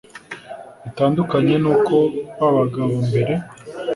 [0.83, 1.95] bitandukanye n’uko
[2.37, 3.33] babagaho mbere